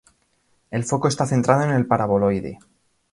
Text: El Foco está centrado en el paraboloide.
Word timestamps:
El 0.71 0.83
Foco 0.83 1.07
está 1.07 1.27
centrado 1.27 1.61
en 1.61 1.69
el 1.69 1.85
paraboloide. 1.85 2.57